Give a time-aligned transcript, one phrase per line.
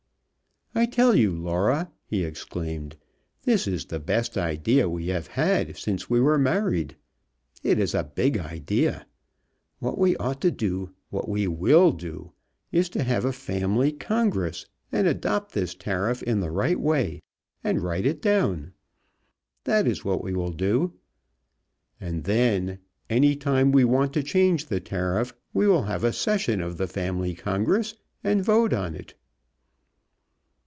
[0.73, 2.95] "I tell you, Laura!" he exclaimed.
[3.43, 6.95] "This is the best idea we have had since we were married!
[7.61, 9.05] It is a big idea!
[9.79, 12.31] What we ought to do what we will do
[12.71, 17.21] is to have a family congress and adopt this tariff in the right way,
[17.65, 18.71] and write it down.
[19.65, 20.93] That is what we will do
[21.99, 22.79] and then,
[23.09, 26.87] any time we want to change the tariff we will have a session of the
[26.87, 27.93] family congress,
[28.23, 29.15] and vote on it."